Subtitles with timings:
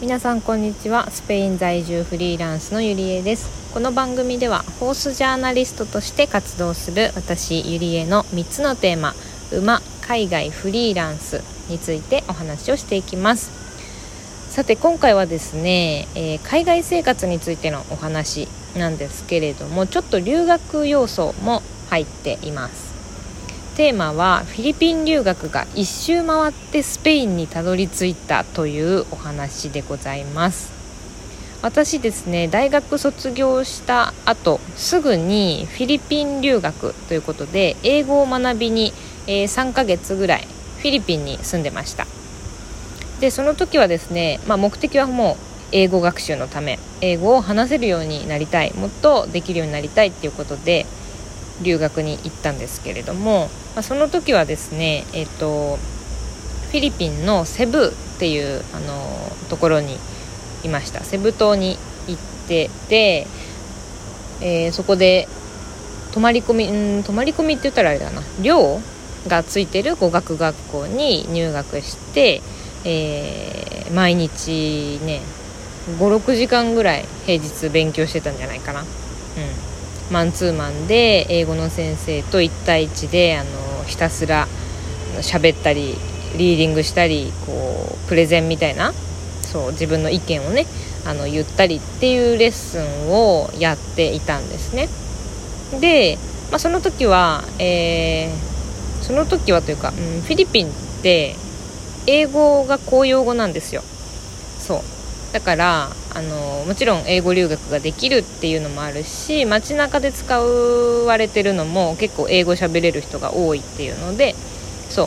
[0.00, 1.10] 皆さんこんにちは。
[1.10, 3.70] スペイン在住フリーランスのゆりえです。
[3.74, 9.14] この番組ではホースジャーナリストとして活動する私ゆりえの3つのテーマ
[9.52, 13.50] 馬海外フリーランスについてお話をしていきます。
[14.48, 18.48] さて今回はですね、えー、海外生活についてのお話
[18.78, 21.60] なんですけれどもちょっと留学要素も
[21.90, 22.89] 入っています。
[23.76, 30.72] テーマはフィリピン留学が一周回ってスペインにたどり着いたというお話でございます。
[31.62, 38.94] 私ですね大学卒業した後すぐにフィリピン留学ということで英語を学びに、
[39.26, 40.46] えー、3ヶ月ぐらい
[40.78, 42.06] フィリピンに住んでました。
[43.20, 45.36] でその時はですね、まあ、目的はもう
[45.72, 50.86] 英語学習のため英語を話せるようになりたいもっとできるようになりたいっていうことで
[51.62, 55.76] 留学に行ったんですけれども、まあ、その時はですね、えーと、
[56.70, 59.96] フィリピンのセブっていう、あのところに
[60.64, 61.02] いました。
[61.04, 63.26] セブ島に行ってて、
[64.40, 65.28] えー、そこで
[66.12, 68.22] 泊まり込みうん泊まり込みって言ったらあれだな。
[68.42, 68.80] 寮
[69.28, 72.40] がついてる語学学校に入学して、
[72.84, 75.20] えー、毎日ね
[75.98, 78.80] 56時間ぐらい平日勉強してたんじゃないかな。
[78.80, 78.86] うん。
[80.10, 84.46] マンツーマンで英語の先生と1対1であのひたすら
[85.18, 85.94] 喋ったり
[86.36, 88.92] リーディングしたりこうプレゼンみたいな
[89.42, 90.66] そう自分の意見をね
[91.04, 94.88] あの言ったりっていうレッスンをやっていたんですね。
[95.80, 96.18] で、
[96.50, 100.70] まあ、その時は、えー、その時はというか、うん、フィリピンっ
[101.02, 101.34] て
[102.06, 103.82] 英語が公用語なんですよ。
[104.58, 104.99] そう。
[105.32, 114.34] だからあのもちろん英語留学ができるっていうのもあるし街中で使われてるのも結構英語喋れる人が多いっていうので
[114.88, 115.06] そう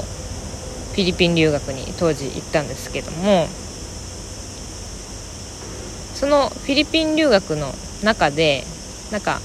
[0.94, 3.48] フィリピン留学に当時行ったんですけども
[6.14, 8.64] そのフィリピン留学の中で
[9.12, 9.40] なんか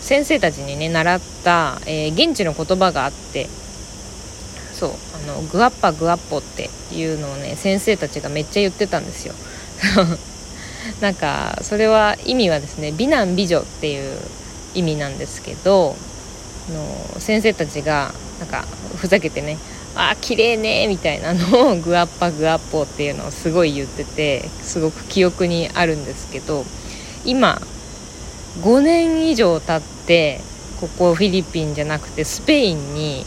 [0.00, 3.46] 先生たちにね習った、えー、現地の言葉があって
[4.72, 9.34] そうあのグアッパグアッポっていうのをね先生たちがめっちゃ言ってたんですよ。
[11.00, 14.18] なんかそれは意味はですね美男美女っていう
[14.74, 15.96] 意味なんですけど
[16.70, 18.64] の先生たちがなんか
[18.96, 19.58] ふざけてね
[19.94, 26.64] 「あ綺麗ね」みたいなのをグアッパグアッポっていうのをすごい言っててすごく記憶にあるんですけど
[27.24, 27.60] 今
[28.60, 30.40] 5年以上経って
[30.80, 33.24] ここフィリピンじゃなくてスペインに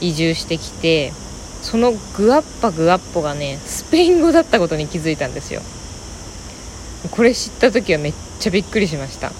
[0.00, 1.12] 移住してきて
[1.62, 5.62] そのグアッパグアッポがねスペイン語だったことに気づいたんですよ。
[7.10, 9.30] これ知った時はめっちゃびっくりしました。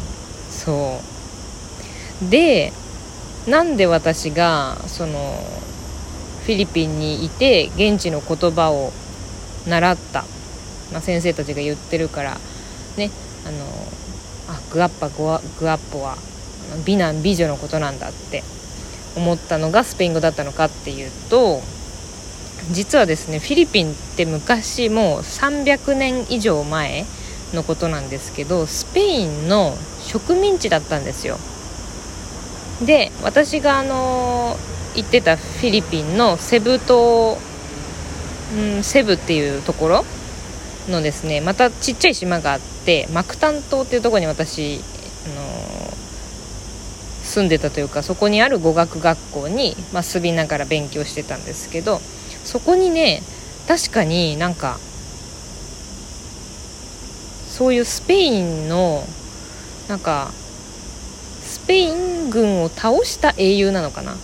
[0.50, 1.00] そ
[2.22, 2.30] う。
[2.30, 2.72] で
[3.46, 5.34] なんで私がその
[6.44, 8.92] フィリピンにいて現地の言葉を
[9.66, 10.24] 習った、
[10.92, 12.36] まあ、先生たちが言ってるから
[12.96, 13.10] ね
[13.46, 13.64] あの
[14.48, 16.16] あグアッパグアグアッポは
[16.84, 18.42] 美男美女のことなんだって
[19.16, 21.60] 思ったのがスペイン語だったのかっていうと
[22.72, 27.04] 実はですねフィリピンって昔もう300年以上前
[27.54, 31.36] のことなんですけどスペインの植民地だったんですよ。
[32.84, 34.56] で私があの
[34.94, 37.38] 行ってたフィリピンのセブ島、
[38.56, 40.04] うん、セブっていうところ
[40.88, 44.80] のですねまたちっちゃい島があってマクタン島っていうとこに私、
[45.26, 45.72] あの
[47.22, 52.00] 住んでたというかそこにある語学学校に、まあ、住みながら勉強してたんですけど
[52.44, 53.22] そこにね
[53.68, 54.78] 確かになんか
[57.48, 59.04] そういうスペインの
[59.88, 64.16] なんかスペイン軍を倒した英雄なのかな？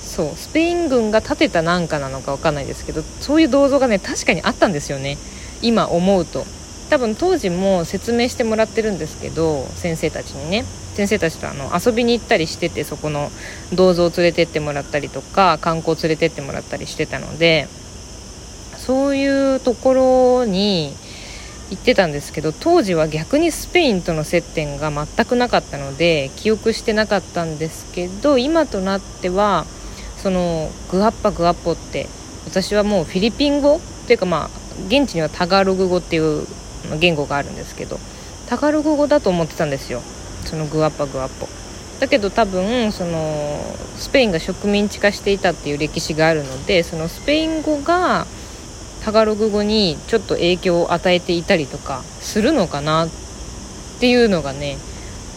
[0.00, 5.18] そうスペイン軍が建てたなんかなのか分かんないですけどそういう銅像がね確かにあったんですよね。
[5.62, 6.44] 今思うと。
[6.90, 10.64] 多分当時も説明してもらってるんですけど先生たちにね。
[10.94, 13.30] 先生たちとあの遊びに行ったりしててそこの
[13.72, 17.66] 銅像を連れてってもらったりとか観光連れてってもらったりしてたので
[18.76, 20.92] そういうところに
[21.70, 29.64] 行ってたんですけど当時は逆にスペインとの接点が全くなかったので記憶してなかったんですけど今となっては
[30.18, 32.06] そのグアッパグアッポって
[32.44, 34.50] 私はもうフィリピン語っていうかまあ
[34.88, 36.46] 現地にはタガログ語っていう
[36.98, 37.98] 言語があるんですけど
[38.48, 40.02] タガログ語だと思ってたんですよ。
[40.52, 41.48] そのグアッパグアッポ。
[41.98, 43.58] だけど多分その
[43.96, 48.26] スペインが植民地化していたっていう歴史があるのでそのスペイン語が
[49.02, 53.08] タガログ語にちょっと影響を与えていたりとかするのかなっ
[54.00, 54.76] ていうのがね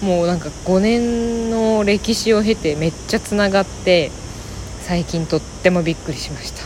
[0.02, 4.12] もうなんか5年の歴史を経てめっちゃつながって
[4.82, 6.64] 最近とってもびっくりしました。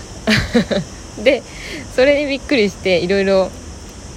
[1.22, 1.44] で
[1.94, 3.52] それにびっくりしていろいろ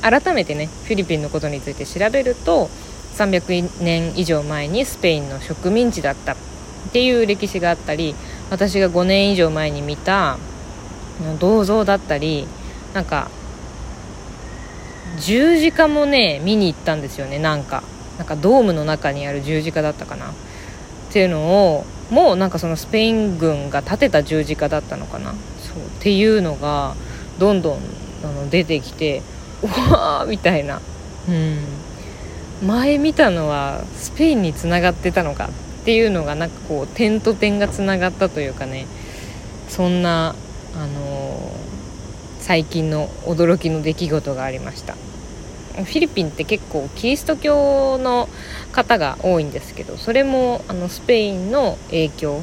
[0.00, 2.70] 改めてねフィリピンのことについて調べると
[3.16, 6.36] 300年以上前にスペインの植民地だったっ
[6.92, 8.14] ていう歴史があったり
[8.50, 10.38] 私が5年以上前に見た
[11.38, 12.46] 銅像だったり
[12.94, 13.30] なんか
[15.18, 17.82] 十字架もね見に行ったんですよねなんか。
[18.18, 20.30] なんかドームの中にある十字架だったかな。
[20.30, 20.32] っ
[21.12, 25.32] ていうのをもうなんかそのスペイン軍が建てた十字架だったのかな。
[25.58, 26.94] そうっていうのが
[27.38, 27.78] どんどん
[28.24, 29.22] あの出てきて
[29.62, 30.80] うわーみたいな。
[31.28, 31.58] うん。
[32.64, 35.50] 前見たのはスペインにつながってたのか
[35.82, 38.86] っていうのがなんかこう点と点がつながったというかね。
[39.68, 40.34] そんな
[40.76, 41.52] あの、
[42.40, 44.94] 最近の驚きの出来事がありました。
[45.74, 48.28] フィリピンって結構キリスト教の
[48.72, 52.42] 方が多いんですけどそれもあのスペインの影響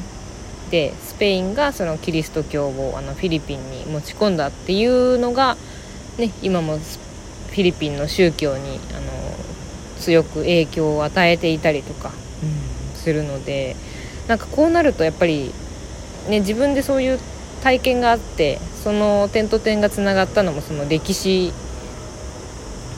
[0.72, 5.56] でスペインがそのキリスト教をあのフィリピンに持ち込んだっていうのが、
[6.18, 9.29] ね、今もフィリピンの宗教にあの
[10.00, 12.10] 強く影響を与えていたりとか、
[12.42, 13.76] うん、するので
[14.28, 15.52] なんかこうなるとやっぱり、
[16.28, 17.18] ね、自分でそういう
[17.62, 21.52] 体験があってその点と点がつながったのもその歴史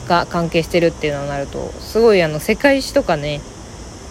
[0.07, 3.41] が関係してるっていうのになるとすごいあの世界史とかね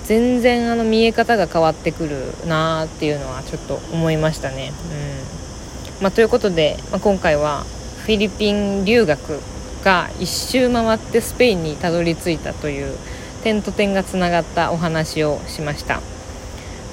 [0.05, 4.73] 全然あの見え方が変わってくるなーっていうのはちょっと思いましたね。
[5.17, 7.65] うんまあ、ということで、まあ、今回は
[8.03, 9.39] フィリピン留学
[9.85, 12.97] が一周回ってスペインにたどり着いたという
[13.43, 16.01] 点と点がつながったお話をしました。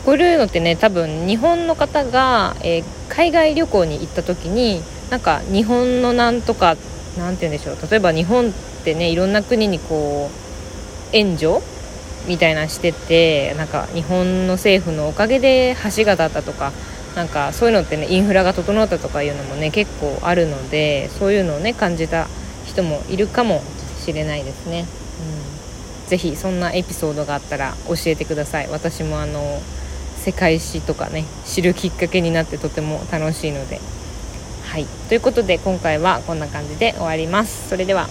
[0.05, 6.77] こういうのってね多分日本の方が、えー、海外旅行に行った時になんか日本のなんとか
[7.17, 8.53] なんて言うんでしょう例えば日本っ
[8.83, 11.59] てねいろんな国にこう援助
[12.27, 16.71] みたいなしててなんか日本の政府のおかげで橋が建ったとか
[17.15, 22.27] なんかそういうのってねインフラが整ったとかいうのもね結構あるのでそういうのをね感じた
[22.79, 23.61] 人もいるかも
[23.99, 24.85] しれないですね、
[26.03, 28.67] うん、ぜひそんなエピソードがあったら教えてください。
[28.69, 29.61] 私もあの
[30.17, 33.79] 世界史とかね知るきっかけになってとても楽しいので。
[34.65, 34.85] はい。
[35.07, 37.69] ということで今回はこんな感じで終わります。
[37.69, 38.07] それでは。